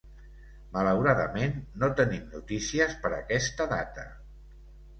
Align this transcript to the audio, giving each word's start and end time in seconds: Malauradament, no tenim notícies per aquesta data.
Malauradament, 0.77 1.53
no 1.85 1.91
tenim 2.01 2.25
notícies 2.33 2.99
per 3.07 3.15
aquesta 3.21 3.71
data. 3.77 4.11